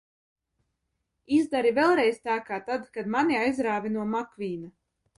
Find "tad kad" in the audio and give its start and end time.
2.73-3.15